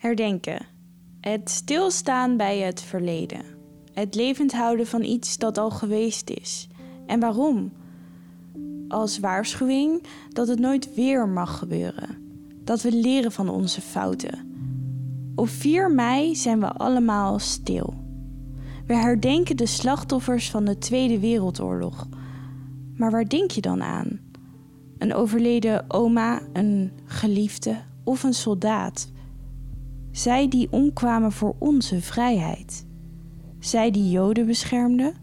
[0.00, 0.66] Herdenken.
[1.20, 3.42] Het stilstaan bij het verleden.
[3.92, 6.68] Het levend houden van iets dat al geweest is.
[7.06, 7.72] En waarom?
[8.88, 12.18] Als waarschuwing dat het nooit weer mag gebeuren.
[12.64, 14.52] Dat we leren van onze fouten.
[15.34, 17.94] Op 4 mei zijn we allemaal stil.
[18.86, 22.08] We herdenken de slachtoffers van de Tweede Wereldoorlog.
[22.96, 24.20] Maar waar denk je dan aan?
[24.98, 29.10] Een overleden oma, een geliefde of een soldaat?
[30.20, 32.86] Zij die omkwamen voor onze vrijheid.
[33.58, 35.14] Zij die Joden beschermden.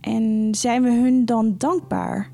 [0.00, 2.30] En zijn we hun dan dankbaar?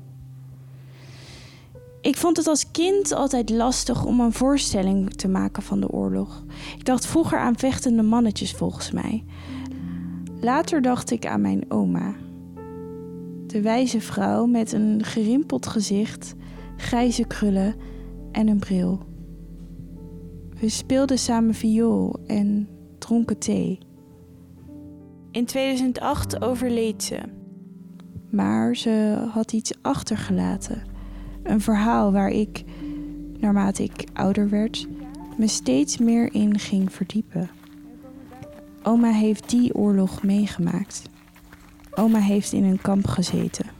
[2.01, 6.43] Ik vond het als kind altijd lastig om een voorstelling te maken van de oorlog.
[6.77, 9.23] Ik dacht vroeger aan vechtende mannetjes volgens mij.
[10.41, 12.15] Later dacht ik aan mijn oma.
[13.47, 16.35] De wijze vrouw met een gerimpeld gezicht,
[16.77, 17.75] grijze krullen
[18.31, 19.08] en een bril.
[20.59, 23.79] We speelden samen viool en dronken thee.
[25.31, 27.19] In 2008 overleed ze.
[28.29, 30.81] Maar ze had iets achtergelaten.
[31.43, 32.63] Een verhaal waar ik,
[33.37, 34.87] naarmate ik ouder werd,
[35.37, 37.49] me steeds meer in ging verdiepen.
[38.83, 41.01] Oma heeft die oorlog meegemaakt.
[41.91, 43.78] Oma heeft in een kamp gezeten.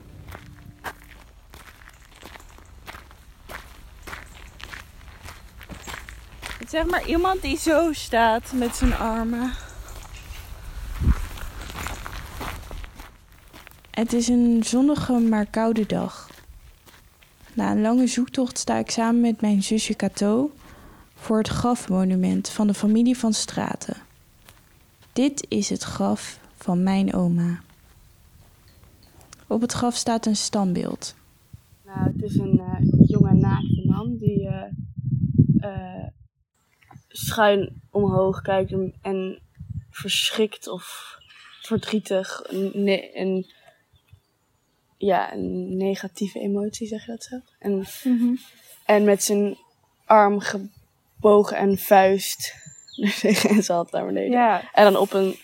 [6.70, 9.52] Zeg maar iemand die zo staat met zijn armen.
[13.92, 16.30] Het is een zonnige maar koude dag.
[17.54, 20.52] Na een lange zoektocht sta ik samen met mijn zusje Cato
[21.16, 23.98] voor het grafmonument van de familie van Straten.
[25.14, 27.60] Dit is het graf van mijn oma.
[29.48, 31.16] Op het graf staat een standbeeld.
[31.86, 34.64] Nou, het is een uh, jonge naakte man die uh,
[35.62, 36.08] uh,
[37.10, 39.42] schuin omhoog kijkt en, en
[39.90, 41.18] verschrikt of
[41.62, 42.42] verdrietig
[42.74, 43.52] ne een,
[44.98, 47.40] ja, een negatieve emotie, zeg je dat zo?
[47.60, 47.72] En,
[48.04, 48.40] mm -hmm.
[48.86, 49.58] en met zijn
[50.06, 52.54] arm gebogen en vuist
[53.22, 54.70] tegen zijn hand naar beneden.
[54.74, 55.36] En dan op een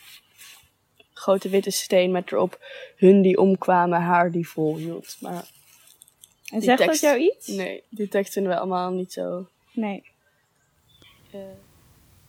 [1.14, 2.66] grote witte steen met erop
[2.96, 5.18] hun die omkwamen, haar die volhield.
[5.20, 5.46] Maar
[6.46, 7.48] en zegt tekst, dat jou iets?
[7.48, 9.48] Nee, die tekst vinden we allemaal niet zo.
[9.72, 10.04] Nee.
[11.36, 11.42] Uh.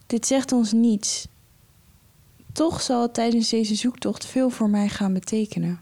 [0.06, 1.28] Dit zegt ons niets.
[2.52, 5.80] Toch zal het tijdens deze zoektocht veel voor mij gaan betekenen.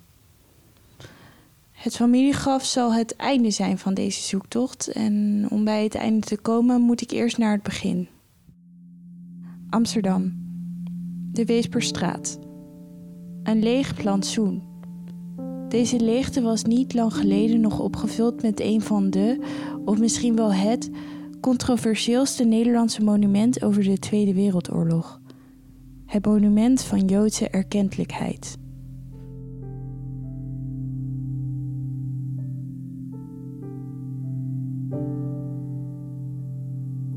[1.70, 6.36] Het familiegraf zal het einde zijn van deze zoektocht en om bij het einde te
[6.36, 8.08] komen moet ik eerst naar het begin.
[9.70, 10.32] Amsterdam.
[11.32, 12.38] De Weesperstraat.
[13.42, 14.62] Een leeg plantsoen.
[15.68, 19.38] Deze leegte was niet lang geleden nog opgevuld met een van de,
[19.84, 20.90] of misschien wel het,
[21.44, 25.20] controversieelste Nederlandse monument over de Tweede Wereldoorlog.
[26.06, 28.56] Het monument van Joodse erkentelijkheid.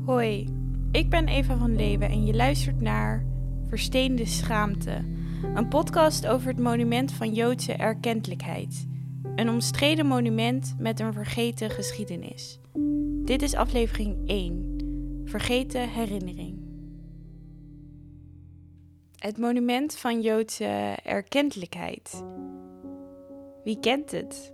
[0.04, 0.48] Hoi,
[0.92, 3.24] ik ben Eva van Leeuwen en je luistert naar
[3.68, 5.04] Versteende Schaamte,
[5.54, 8.86] een podcast over het monument van Joodse erkentelijkheid.
[9.34, 12.60] Een omstreden monument met een vergeten geschiedenis.
[13.28, 16.58] Dit is aflevering 1, Vergeten Herinnering.
[19.16, 22.24] Het monument van Joodse erkentelijkheid.
[23.64, 24.52] Wie kent het?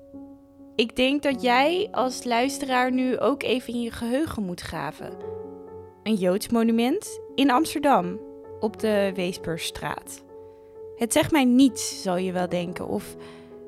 [0.77, 5.17] Ik denk dat jij als luisteraar nu ook even in je geheugen moet graven.
[6.03, 8.21] Een Joods monument in Amsterdam,
[8.61, 10.25] op de Weesperstraat.
[10.97, 12.89] Het zegt mij niets, zal je wel denken.
[12.89, 13.17] Of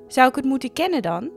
[0.07, 1.31] zou ik het moeten kennen dan?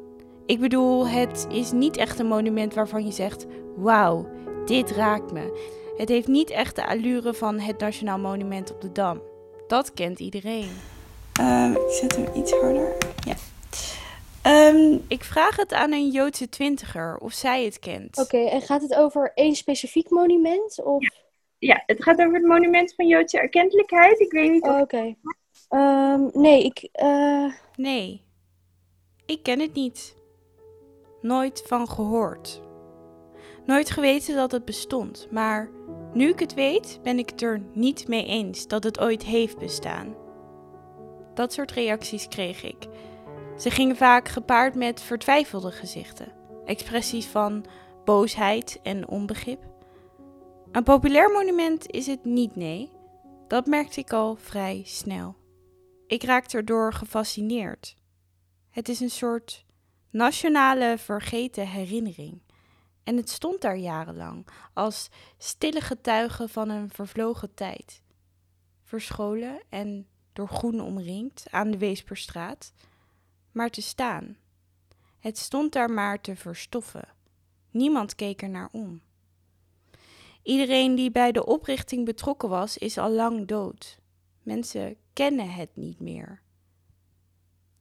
[0.50, 3.46] Ik bedoel, het is niet echt een monument waarvan je zegt:
[3.76, 4.28] Wauw,
[4.66, 5.68] dit raakt me.
[5.98, 9.22] Het heeft niet echt de allure van het Nationaal Monument op de Dam.
[9.68, 10.70] Dat kent iedereen.
[11.42, 12.98] Uh, ik zet hem iets harder.
[13.26, 13.36] Ja.
[14.68, 18.18] Um, ik vraag het aan een Joodse twintiger of zij het kent.
[18.18, 20.84] Oké, okay, en gaat het over één specifiek monument?
[20.84, 21.02] Of...
[21.02, 21.12] Ja.
[21.58, 21.84] ja.
[21.86, 24.20] het gaat over het monument van Joodse erkentelijkheid.
[24.20, 24.70] Ik weet niet of...
[24.70, 25.16] Oh, Oké.
[25.68, 26.14] Okay.
[26.14, 26.90] Um, nee, ik...
[27.04, 27.54] Uh...
[27.76, 28.22] Nee,
[29.26, 30.18] ik ken het niet.
[31.22, 32.62] Nooit van gehoord.
[33.66, 35.70] Nooit geweten dat het bestond, maar
[36.14, 39.58] nu ik het weet, ben ik het er niet mee eens dat het ooit heeft
[39.58, 40.16] bestaan.
[41.34, 42.88] Dat soort reacties kreeg ik.
[43.58, 46.32] Ze gingen vaak gepaard met vertwijfelde gezichten,
[46.66, 47.66] expressies van
[48.06, 49.64] boosheid en onbegrip.
[50.72, 52.92] Een populair monument is het niet, nee.
[53.48, 55.36] Dat merkte ik al vrij snel.
[56.08, 57.96] Ik raakte erdoor gefascineerd.
[58.70, 59.66] Het is een soort
[60.10, 62.42] nationale vergeten herinnering.
[63.04, 68.02] En het stond daar jarenlang als stille getuige van een vervlogen tijd.
[68.84, 72.74] Verscholen en door groen omringd aan de Weesperstraat,
[73.52, 74.38] maar te staan.
[75.20, 77.08] Het stond daar maar te verstoffen.
[77.72, 79.02] Niemand keek er naar om.
[80.44, 84.00] Iedereen die bij de oprichting betrokken was, is al lang dood.
[84.44, 86.42] Mensen kennen het niet meer.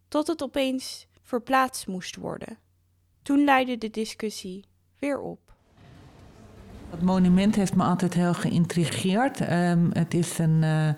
[0.09, 2.59] Tot het opeens verplaatst moest worden.
[3.23, 4.65] Toen leidde de discussie
[4.99, 5.39] weer op.
[6.91, 9.41] Het monument heeft me altijd heel geïntrigeerd.
[9.41, 10.63] Um, het is een.
[10.63, 10.91] Uh,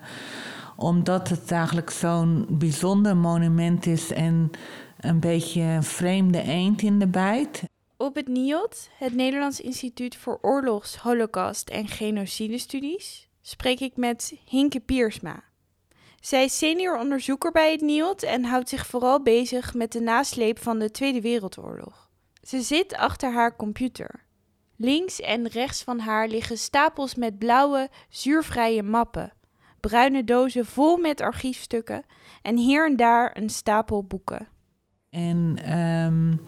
[0.75, 4.51] omdat het eigenlijk zo'n bijzonder monument is en
[4.99, 7.63] een beetje een vreemde eend in de bijt.
[7.97, 14.79] Op het NIOD, het Nederlands Instituut voor Oorlogs, Holocaust en Genocidestudies, spreek ik met Hinke
[14.79, 15.43] Piersma.
[16.21, 20.59] Zij is senior onderzoeker bij het NIOD en houdt zich vooral bezig met de nasleep
[20.59, 22.09] van de Tweede Wereldoorlog.
[22.41, 24.25] Ze zit achter haar computer.
[24.75, 29.33] Links en rechts van haar liggen stapels met blauwe, zuurvrije mappen,
[29.79, 32.03] bruine dozen vol met archiefstukken
[32.41, 34.47] en hier en daar een stapel boeken.
[35.09, 36.41] En um,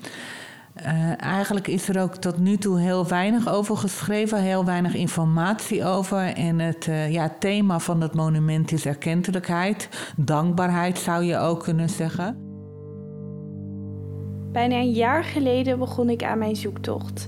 [0.81, 5.85] uh, eigenlijk is er ook tot nu toe heel weinig over geschreven, heel weinig informatie
[5.85, 6.17] over.
[6.17, 11.89] En het uh, ja, thema van het monument is erkentelijkheid, dankbaarheid zou je ook kunnen
[11.89, 12.37] zeggen.
[14.51, 17.27] Bijna een jaar geleden begon ik aan mijn zoektocht.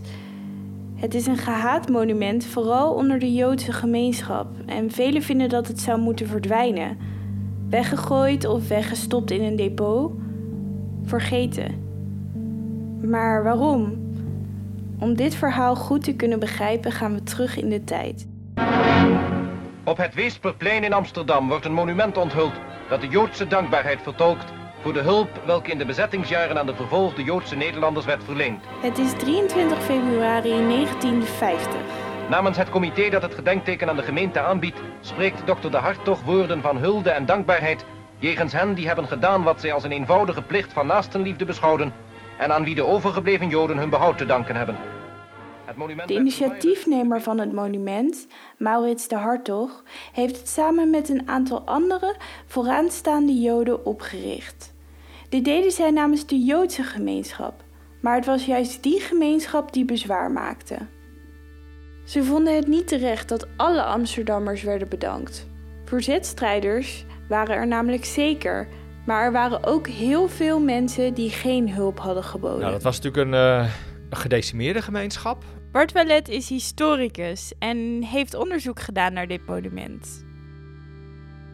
[0.96, 4.48] Het is een gehaat monument, vooral onder de Joodse gemeenschap.
[4.66, 6.98] En velen vinden dat het zou moeten verdwijnen.
[7.70, 10.12] Weggegooid of weggestopt in een depot.
[11.04, 11.85] Vergeten.
[13.08, 14.14] Maar waarom?
[15.00, 18.28] Om dit verhaal goed te kunnen begrijpen gaan we terug in de tijd.
[19.84, 22.54] Op het Weesperplein in Amsterdam wordt een monument onthuld
[22.90, 27.24] dat de Joodse dankbaarheid vertolkt voor de hulp welke in de bezettingsjaren aan de vervolgde
[27.24, 28.64] Joodse Nederlanders werd verleend.
[28.82, 31.76] Het is 23 februari 1950.
[32.30, 36.62] Namens het comité dat het gedenkteken aan de gemeente aanbiedt, spreekt dokter De Hartog woorden
[36.62, 37.86] van hulde en dankbaarheid
[38.20, 41.94] jegens hen die hebben gedaan wat zij als een eenvoudige plicht van naastenliefde beschouwden
[42.38, 44.78] en aan wie de overgebleven Joden hun behoud te danken hebben.
[46.06, 48.28] De initiatiefnemer van het monument,
[48.58, 52.16] Maurits de Hartog, heeft het samen met een aantal andere
[52.46, 54.74] vooraanstaande Joden opgericht.
[55.30, 57.64] Dit deden zij namens de Joodse gemeenschap,
[58.02, 60.78] maar het was juist die gemeenschap die bezwaar maakte.
[62.06, 65.48] Ze vonden het niet terecht dat alle Amsterdammers werden bedankt.
[65.86, 68.68] Verzetstrijders waren er namelijk zeker,
[69.06, 72.60] maar er waren ook heel veel mensen die geen hulp hadden geboden.
[72.60, 73.70] Nou, dat was natuurlijk een, uh,
[74.10, 75.44] een gedecimeerde gemeenschap.
[75.72, 80.26] Bart Wallet is historicus en heeft onderzoek gedaan naar dit monument.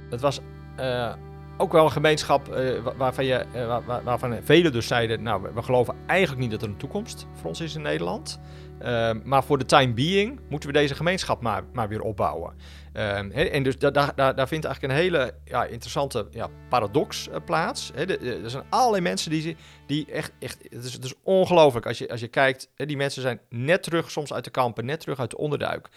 [0.10, 0.40] Het was
[0.80, 1.14] uh,
[1.58, 3.46] ook wel een gemeenschap uh, waarvan, je,
[3.86, 5.24] waar, waarvan velen dus zeiden...
[5.24, 8.40] nou, we geloven eigenlijk niet dat er een toekomst voor ons is in Nederland...
[8.84, 12.54] Uh, maar voor de time being moeten we deze gemeenschap maar, maar weer opbouwen.
[12.94, 17.92] Um, en dus daar, daar, vindt eigenlijk een hele ja, interessante ja, paradox uh, plaats.
[17.94, 19.58] Er zijn allerlei mensen die,
[19.88, 22.70] die echt, echt het is, ongelooflijk als je, als je kijkt.
[22.76, 25.90] Die mensen zijn net terug soms uit de kampen, net terug uit de onderduik.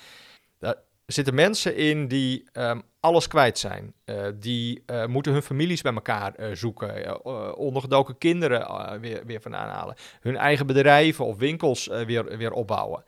[0.59, 0.75] Daar
[1.07, 3.95] zitten mensen in die um, alles kwijt zijn.
[4.05, 7.25] Uh, die uh, moeten hun families bij elkaar uh, zoeken.
[7.56, 9.95] ondergedoken kinderen weer, weer vandaan halen.
[10.21, 13.05] Hun eigen bedrijven of winkels weer, weer opbouwen.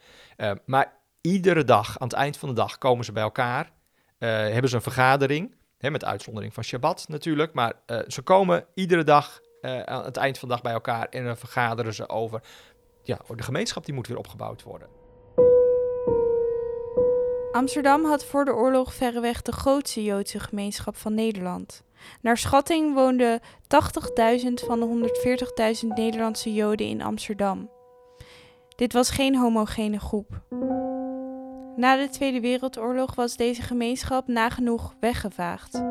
[0.64, 3.70] maar iedere dag, aan het eind van de dag, komen ze bij elkaar.
[4.18, 5.54] hebben ze een vergadering.
[5.78, 7.52] Hè, met uitzondering van Shabbat natuurlijk.
[7.52, 7.72] Maar
[8.06, 9.40] ze komen iedere dag
[9.84, 11.08] aan het eind van de dag bij elkaar.
[11.08, 12.40] En dan vergaderen ze over.
[13.02, 14.95] Ja, de gemeenschap die moet weer opgebouwd worden.
[17.56, 21.82] Amsterdam had voor de oorlog verreweg de grootste Joodse gemeenschap van Nederland.
[22.20, 25.08] Naar schatting woonden 80.000 van de
[25.82, 27.70] 140.000 Nederlandse Joden in Amsterdam.
[28.76, 30.40] Dit was geen homogene groep.
[31.76, 35.82] Na de Tweede Wereldoorlog was deze gemeenschap nagenoeg weggevaagd.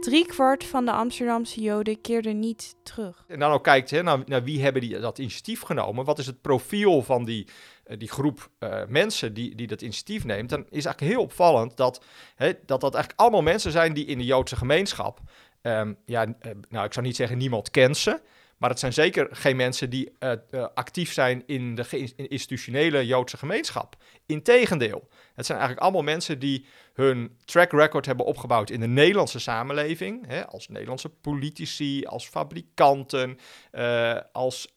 [0.00, 3.24] Drie kwart van de Amsterdamse Joden keerde niet terug.
[3.28, 6.04] En dan ook kijkt hè, naar, wie hebben die dat initiatief genomen.
[6.04, 7.48] Wat is het profiel van die,
[7.86, 10.48] uh, die groep uh, mensen die, die dat initiatief neemt?
[10.48, 12.04] Dan is eigenlijk heel opvallend dat,
[12.34, 15.20] hè, dat dat eigenlijk allemaal mensen zijn die in de Joodse gemeenschap...
[15.62, 16.32] Um, ja, uh,
[16.68, 18.20] nou ik zou niet zeggen niemand kent ze...
[18.60, 23.36] Maar het zijn zeker geen mensen die uh, uh, actief zijn in de institutionele Joodse
[23.36, 23.96] gemeenschap.
[24.26, 29.38] Integendeel, het zijn eigenlijk allemaal mensen die hun track record hebben opgebouwd in de Nederlandse
[29.38, 30.26] samenleving.
[30.26, 33.38] Hè, als Nederlandse politici, als fabrikanten,
[33.72, 34.74] uh, als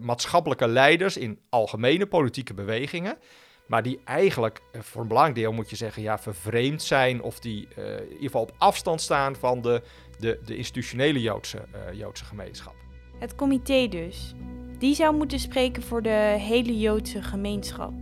[0.00, 3.18] maatschappelijke leiders in algemene politieke bewegingen.
[3.66, 7.22] Maar die eigenlijk voor een belangrijk deel moet je zeggen, ja, vervreemd zijn.
[7.22, 9.82] Of die in ieder geval op afstand staan van de,
[10.18, 11.62] de, de institutionele Joodse,
[11.92, 12.85] Joodse gemeenschap.
[13.18, 14.34] Het comité dus.
[14.78, 17.92] Die zou moeten spreken voor de hele Joodse gemeenschap.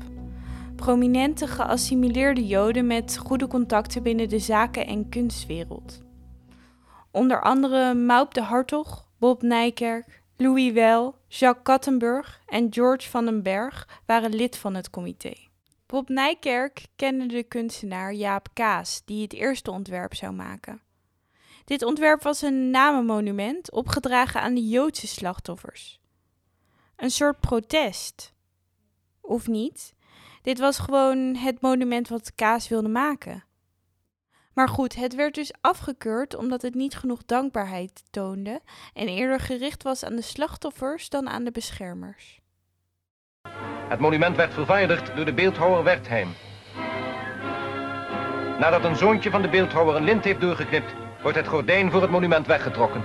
[0.76, 6.02] Prominente geassimileerde Joden met goede contacten binnen de zaken- en kunstwereld.
[7.10, 13.42] Onder andere Maup de Hartog, Bob Nijkerk, Louis Wel, Jacques Kattenburg en George van den
[13.42, 15.32] Berg waren lid van het comité.
[15.86, 20.83] Bob Nijkerk kende de kunstenaar Jaap Kaas, die het eerste ontwerp zou maken.
[21.64, 26.00] Dit ontwerp was een namenmonument opgedragen aan de Joodse slachtoffers.
[26.96, 28.32] Een soort protest.
[29.20, 29.94] Of niet?
[30.42, 33.44] Dit was gewoon het monument wat Kaas wilde maken.
[34.54, 38.60] Maar goed, het werd dus afgekeurd omdat het niet genoeg dankbaarheid toonde
[38.94, 42.40] en eerder gericht was aan de slachtoffers dan aan de beschermers.
[43.88, 46.28] Het monument werd vervaardigd door de beeldhouwer Wertheim.
[48.58, 50.94] Nadat een zoontje van de beeldhouwer een lint heeft doorgeknipt,
[51.24, 53.04] wordt het gordijn voor het monument weggetrokken.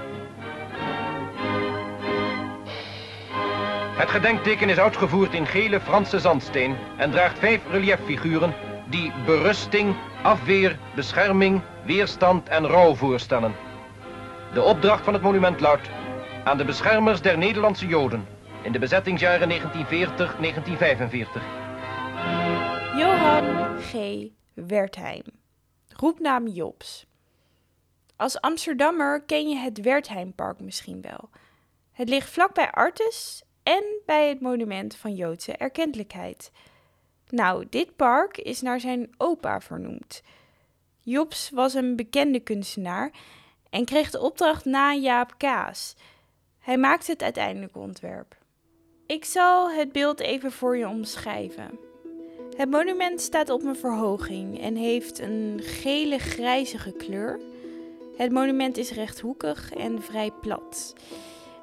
[3.97, 8.53] Het gedenkteken is uitgevoerd in gele Franse zandsteen en draagt vijf relieffiguren
[8.89, 13.55] die berusting, afweer, bescherming, weerstand en rouw voorstellen.
[14.53, 15.89] De opdracht van het monument luidt
[16.43, 18.27] aan de beschermers der Nederlandse Joden
[18.61, 19.53] in de bezettingsjaren 1940-1945.
[22.97, 23.93] Johan G.
[24.53, 25.23] Wertheim.
[25.97, 27.08] Roepnaam Jobs.
[28.19, 31.29] Als Amsterdammer ken je het Wertheimpark misschien wel.
[31.91, 36.51] Het ligt vlakbij Artes en bij het monument van Joodse erkentelijkheid.
[37.29, 40.21] Nou, dit park is naar zijn opa vernoemd.
[40.99, 43.11] Jobs was een bekende kunstenaar
[43.69, 45.95] en kreeg de opdracht na Jaap Kaas.
[46.59, 48.37] Hij maakte het uiteindelijke ontwerp.
[49.05, 51.79] Ik zal het beeld even voor je omschrijven.
[52.57, 57.48] Het monument staat op een verhoging en heeft een gele grijzige kleur.
[58.19, 60.93] Het monument is rechthoekig en vrij plat.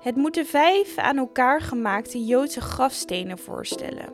[0.00, 4.12] Het moeten vijf aan elkaar gemaakte Joodse grafstenen voorstellen.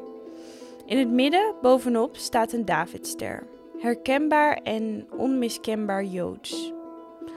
[0.86, 3.46] In het midden, bovenop, staat een Davidster.
[3.78, 6.72] Herkenbaar en onmiskenbaar Joods.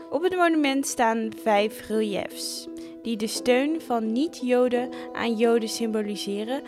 [0.10, 2.68] Op het monument staan vijf reliefs,
[3.02, 6.62] die de steun van niet-Joden aan Joden symboliseren.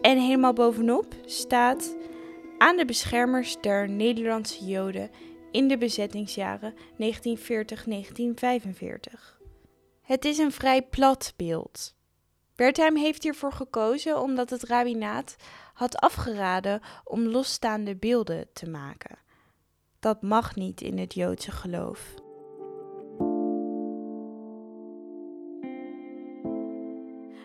[0.00, 1.96] En helemaal bovenop staat
[2.58, 5.10] aan de beschermers der Nederlandse Joden
[5.56, 6.78] in de bezettingsjaren 1940-1945.
[10.02, 11.94] Het is een vrij plat beeld.
[12.54, 15.36] Wertheim heeft hiervoor gekozen omdat het rabbinaat
[15.74, 19.18] had afgeraden om losstaande beelden te maken.
[20.00, 22.14] Dat mag niet in het Joodse geloof.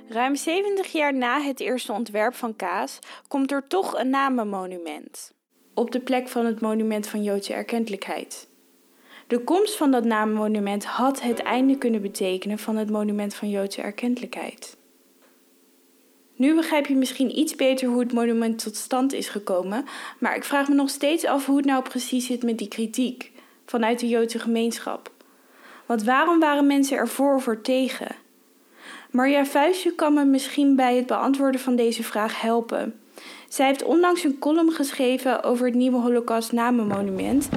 [0.08, 5.34] Ruim 70 jaar na het eerste ontwerp van Kaas komt er toch een namenmonument.
[5.74, 8.48] Op de plek van het monument van Joodse erkentelijkheid.
[9.28, 13.82] De komst van dat namenmonument had het einde kunnen betekenen van het monument van Joodse
[13.82, 14.78] erkentelijkheid.
[16.36, 19.86] Nu begrijp je misschien iets beter hoe het monument tot stand is gekomen,
[20.20, 23.32] maar ik vraag me nog steeds af hoe het nou precies zit met die kritiek
[23.66, 25.12] vanuit de Joodse gemeenschap.
[25.86, 28.16] Want waarom waren mensen er voor of er tegen?
[29.12, 32.94] Marja Vuijsje kan me misschien bij het beantwoorden van deze vraag helpen.
[33.50, 37.50] Zij heeft onlangs een column geschreven over het nieuwe Holocaust namenmonument.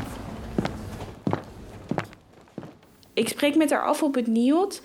[3.12, 4.82] Ik spreek met haar af op het NIOD.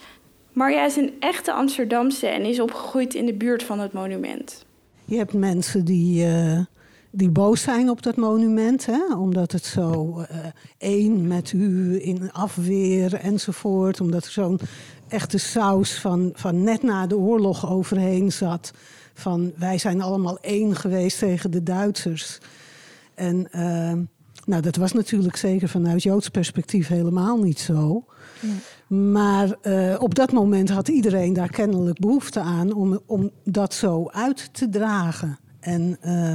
[0.54, 4.66] Marja is een echte Amsterdamse en is opgegroeid in de buurt van het monument.
[5.06, 6.60] Je hebt mensen die, uh,
[7.12, 9.16] die boos zijn op dat monument, hè?
[9.16, 10.26] omdat het zo uh,
[10.78, 14.02] één met u in afweer enzovoort.
[14.02, 14.60] Omdat er zo'n
[15.10, 18.72] echte saus van, van net na de oorlog overheen zat.
[19.14, 22.38] Van wij zijn allemaal één geweest tegen de Duitsers.
[23.16, 23.94] En uh,
[24.46, 28.06] nou, dat was natuurlijk zeker vanuit Joods perspectief helemaal niet zo.
[28.40, 28.96] Ja.
[28.96, 34.10] Maar uh, op dat moment had iedereen daar kennelijk behoefte aan om, om dat zo
[34.10, 35.40] uit te dragen.
[35.60, 36.34] En uh,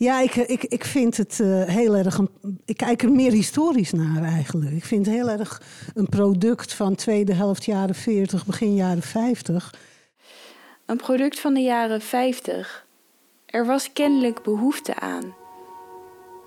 [0.00, 2.20] ja, ik, ik, ik vind het uh, heel erg.
[2.64, 4.72] Ik kijk er meer historisch naar eigenlijk.
[4.72, 5.62] Ik vind het heel erg
[5.94, 9.74] een product van tweede helft jaren 40, begin jaren 50.
[10.86, 12.86] Een product van de jaren 50.
[13.46, 15.34] Er was kennelijk behoefte aan.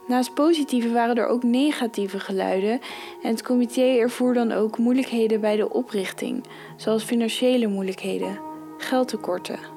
[0.08, 2.80] Naast positieve waren er ook negatieve geluiden
[3.24, 6.46] en het comité ervoer dan ook moeilijkheden bij de oprichting,
[6.78, 8.40] zoals financiële moeilijkheden,
[8.78, 9.73] geldtekorten.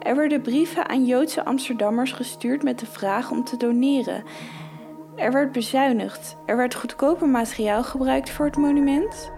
[0.00, 4.22] Er werden brieven aan Joodse Amsterdammers gestuurd met de vraag om te doneren.
[5.16, 9.32] Er werd bezuinigd, er werd goedkoper materiaal gebruikt voor het monument.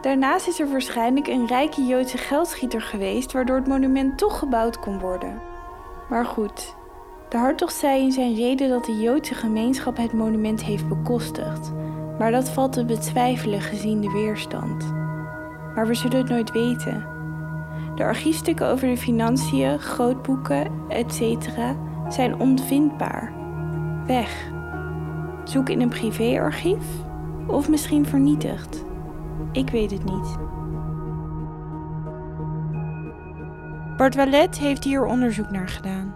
[0.00, 4.98] Daarnaast is er waarschijnlijk een rijke Joodse geldschieter geweest waardoor het monument toch gebouwd kon
[4.98, 5.42] worden.
[6.08, 6.74] Maar goed,
[7.28, 11.72] de Hartog zei in zijn reden dat de Joodse gemeenschap het monument heeft bekostigd,
[12.18, 14.92] maar dat valt te betwijfelen gezien de weerstand.
[15.74, 17.19] Maar we zullen het nooit weten.
[18.00, 21.48] De archiefstukken over de financiën, grootboeken, etc.
[22.08, 23.32] zijn onvindbaar.
[24.06, 24.50] Weg.
[25.44, 26.84] Zoek in een privéarchief
[27.46, 28.84] of misschien vernietigd.
[29.52, 30.36] Ik weet het niet.
[33.96, 36.14] Bart Wallet heeft hier onderzoek naar gedaan.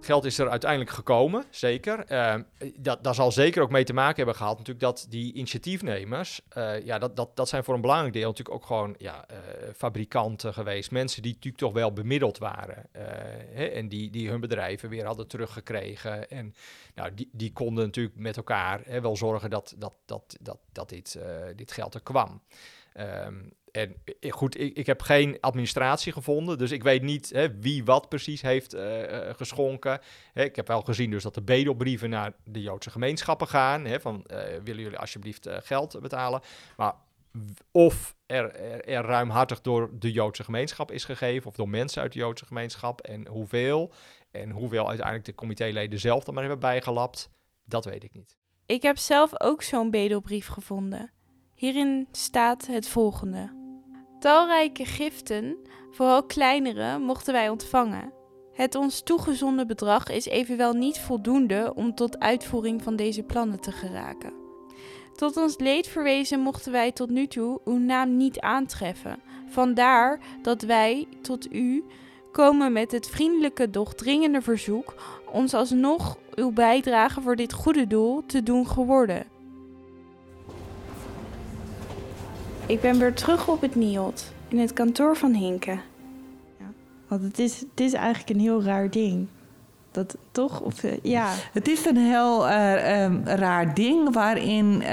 [0.00, 2.12] Geld is er uiteindelijk gekomen, zeker.
[2.12, 2.34] Uh,
[2.76, 6.84] dat, daar zal zeker ook mee te maken hebben gehad, natuurlijk, dat die initiatiefnemers, uh,
[6.84, 9.36] ja, dat, dat, dat zijn voor een belangrijk deel natuurlijk ook gewoon ja, uh,
[9.76, 10.90] fabrikanten geweest.
[10.90, 12.88] Mensen die natuurlijk toch wel bemiddeld waren.
[13.52, 16.30] Hè, en die, die hun bedrijven weer hadden teruggekregen.
[16.30, 16.54] En
[16.94, 20.88] nou, die, die konden natuurlijk met elkaar hè, wel zorgen dat, dat, dat, dat, dat
[20.88, 21.18] dit,
[21.56, 22.42] dit geld er kwam.
[22.94, 23.96] Um, en
[24.28, 28.42] goed, ik, ik, heb geen administratie gevonden, dus ik weet niet hè, wie wat precies
[28.42, 29.02] heeft uh,
[29.36, 30.00] geschonken.
[30.32, 33.84] Hè, ik heb wel gezien dus dat de bedelbrieven naar de Joodse gemeenschappen gaan.
[33.84, 34.24] Hè, van
[34.64, 36.40] willen jullie alsjeblieft geld betalen?
[36.76, 36.94] Maar
[37.70, 42.12] of er, er, er, ruimhartig door de Joodse gemeenschap is gegeven, of door mensen uit
[42.12, 43.92] de Joodse gemeenschap, en hoeveel,
[44.30, 47.30] en hoeveel uiteindelijk de comitéleden zelf dan maar hebben bijgelapt,
[47.64, 48.36] dat weet ik niet.
[48.66, 51.12] Ik heb zelf ook zo'n bedelbrief gevonden.
[51.54, 53.59] Hierin staat het volgende.
[54.20, 55.56] Talrijke giften,
[55.90, 58.12] vooral kleinere, mochten wij ontvangen.
[58.52, 63.72] Het ons toegezonden bedrag is evenwel niet voldoende om tot uitvoering van deze plannen te
[63.72, 64.32] geraken.
[65.14, 69.22] Tot ons leed verwezen mochten wij tot nu toe uw naam niet aantreffen.
[69.48, 71.84] Vandaar dat wij tot u
[72.32, 74.94] komen met het vriendelijke, doch dringende verzoek
[75.32, 79.29] ons alsnog uw bijdrage voor dit goede doel te doen geworden.
[82.70, 85.70] Ik ben weer terug op het NIOD, in het kantoor van Hinke.
[86.58, 86.66] Ja,
[87.08, 89.26] want het is, het is eigenlijk een heel raar ding.
[89.90, 90.60] Dat toch?
[90.60, 91.28] Of, uh, ja.
[91.52, 94.88] Het is een heel uh, um, raar ding waarin uh,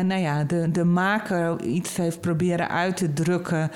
[0.00, 3.70] nou ja, de, de maker iets heeft proberen uit te drukken.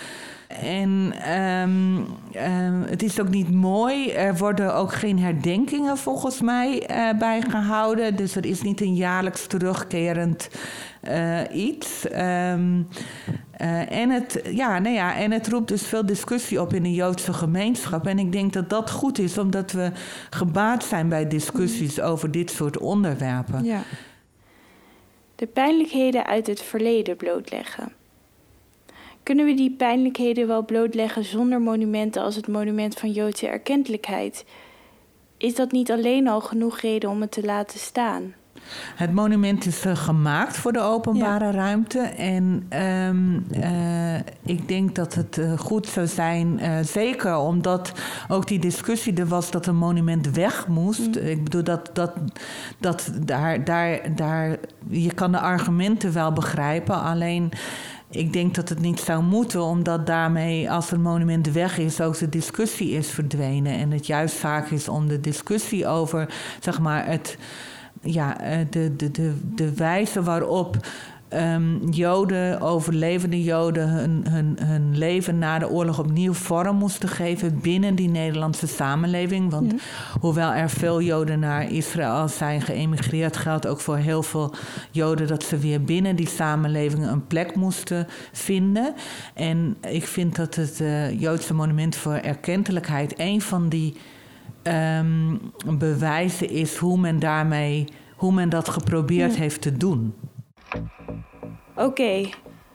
[0.48, 4.10] En um, um, het is ook niet mooi.
[4.10, 6.86] Er worden ook geen herdenkingen volgens mij
[7.18, 8.16] bijgehouden.
[8.16, 10.58] Dus er is niet een jaarlijks terugkerend uh,
[11.52, 12.04] iets.
[12.04, 12.88] Um,
[13.60, 16.92] uh, en, het, ja, nou ja, en het roept dus veel discussie op in de
[16.92, 18.06] Joodse gemeenschap.
[18.06, 19.90] En ik denk dat dat goed is, omdat we
[20.30, 23.64] gebaat zijn bij discussies over dit soort onderwerpen.
[23.64, 23.82] Ja.
[25.34, 27.92] De pijnlijkheden uit het verleden blootleggen.
[29.22, 34.44] Kunnen we die pijnlijkheden wel blootleggen zonder monumenten als het monument van Joodse erkentelijkheid?
[35.36, 38.34] Is dat niet alleen al genoeg reden om het te laten staan?
[38.94, 41.50] Het monument is uh, gemaakt voor de openbare ja.
[41.50, 41.98] ruimte.
[41.98, 42.66] En
[43.08, 47.92] um, uh, ik denk dat het uh, goed zou zijn, zeker omdat
[48.28, 51.06] ook die discussie er was dat een monument weg moest.
[51.06, 51.26] Mm.
[51.26, 52.12] Ik bedoel, dat, dat,
[52.78, 54.56] dat daar, daar, daar,
[54.88, 57.52] je kan de argumenten wel begrijpen, alleen.
[58.10, 62.18] Ik denk dat het niet zou moeten, omdat daarmee, als een monument weg is, ook
[62.18, 63.72] de discussie is verdwenen.
[63.72, 66.28] En het juist vaak is om de discussie over,
[66.60, 67.36] zeg maar, het
[68.02, 70.76] ja, eh, de, de, de, de wijze waarop
[71.34, 77.60] um, Joden, overlevende Joden, hun, hun, hun leven na de oorlog opnieuw vorm moesten geven
[77.60, 79.50] binnen die Nederlandse samenleving.
[79.50, 79.74] Want
[80.20, 84.54] hoewel er veel Joden naar Israël zijn geëmigreerd, geldt ook voor heel veel
[84.90, 88.94] Joden dat ze weer binnen die samenleving een plek moesten vinden.
[89.34, 93.96] En ik vind dat het uh, Joodse monument voor erkentelijkheid een van die
[94.62, 97.84] um, bewijzen is hoe men daarmee,
[98.16, 100.14] hoe men dat geprobeerd heeft te doen.
[101.74, 102.34] Oké, okay.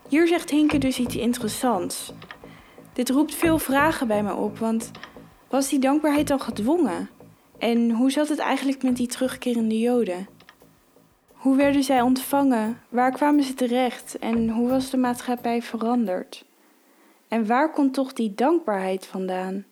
[0.10, 2.14] hier zegt Hinke dus iets interessants.
[2.94, 4.92] Dit roept veel vragen bij me op, want
[5.50, 7.10] was die dankbaarheid al gedwongen?
[7.58, 10.28] En hoe zat het eigenlijk met die terugkerende Joden?
[11.34, 12.78] Hoe werden zij ontvangen?
[12.90, 14.20] Waar kwamen ze terecht?
[14.20, 16.46] En hoe was de maatschappij veranderd?
[17.28, 19.66] En waar komt toch die dankbaarheid vandaan?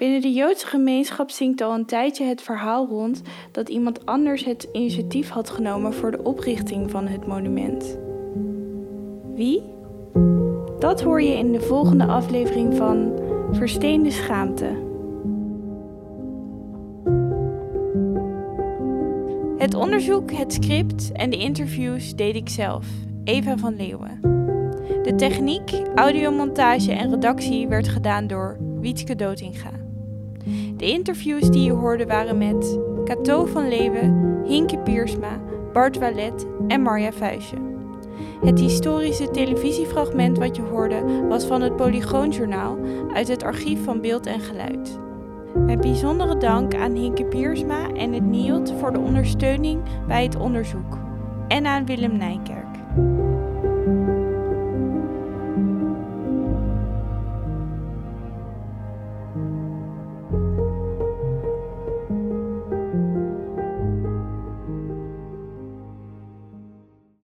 [0.00, 4.68] Binnen de Joodse gemeenschap zingt al een tijdje het verhaal rond dat iemand anders het
[4.72, 7.98] initiatief had genomen voor de oprichting van het monument.
[9.34, 9.62] Wie?
[10.78, 13.12] Dat hoor je in de volgende aflevering van
[13.52, 14.88] Versteende Schaamte.
[19.58, 22.86] Het onderzoek, het script en de interviews deed ik zelf,
[23.24, 24.18] Eva van Leeuwen.
[25.02, 29.79] De techniek, audiomontage en redactie werd gedaan door Wietske Dotinga.
[30.76, 35.40] De interviews die je hoorde waren met Cato van Leeuwen, Hinke Piersma,
[35.72, 37.56] Bart Wallet en Marja Vuijsje.
[38.44, 42.78] Het historische televisiefragment wat je hoorde was van het Polygoonjournaal
[43.12, 44.98] uit het archief van Beeld en Geluid.
[45.54, 50.98] Met bijzondere dank aan Hinke Piersma en het NIOT voor de ondersteuning bij het onderzoek
[51.48, 52.69] en aan Willem Nijkerk.